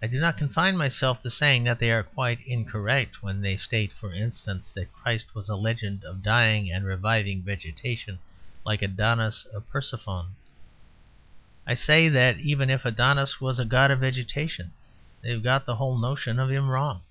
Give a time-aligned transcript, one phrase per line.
[0.00, 3.92] I do not confine myself to saying that they are quite incorrect when they state
[3.92, 8.20] (for instance) that Christ was a legend of dying and reviving vegetation,
[8.64, 10.34] like Adonis or Persephone.
[11.66, 14.72] I say that even if Adonis was a god of vegetation,
[15.20, 17.02] they have got the whole notion of him wrong.